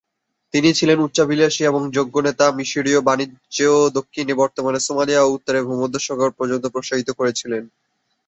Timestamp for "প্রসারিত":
6.67-7.09